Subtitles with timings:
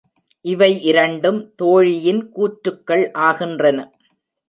[0.45, 3.79] இவை இரண்டும் தோழியின் கூற்றுகள் ஆகின்றன.